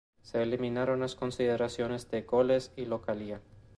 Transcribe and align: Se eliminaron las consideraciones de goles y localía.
Se 0.23 0.41
eliminaron 0.41 0.99
las 1.01 1.13
consideraciones 1.13 2.09
de 2.09 2.23
goles 2.23 2.71
y 2.75 2.85
localía. 2.85 3.39